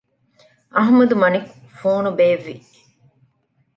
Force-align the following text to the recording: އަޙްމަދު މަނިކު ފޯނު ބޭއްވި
އަޙްމަދު 0.75 1.15
މަނިކު 1.21 1.51
ފޯނު 1.77 2.11
ބޭއްވި 2.17 2.55